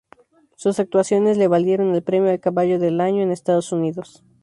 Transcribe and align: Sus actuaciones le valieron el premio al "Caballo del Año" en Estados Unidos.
Sus 0.55 0.79
actuaciones 0.79 1.37
le 1.37 1.47
valieron 1.47 1.93
el 1.93 2.01
premio 2.01 2.31
al 2.31 2.39
"Caballo 2.39 2.79
del 2.79 2.99
Año" 3.01 3.21
en 3.21 3.29
Estados 3.29 3.71
Unidos. 3.71 4.23